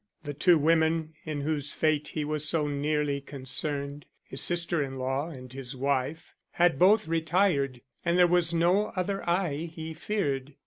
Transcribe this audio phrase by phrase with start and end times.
[0.23, 5.29] The two women in whose fate he was so nearly concerned, his sister in law
[5.29, 10.55] and his wife, had both retired and there was no other eye he feared.